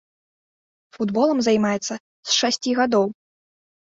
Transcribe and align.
Футболам 0.97 1.39
займаецца 1.47 1.95
з 1.99 2.29
шасці 2.39 2.69
гадоў. 2.83 3.05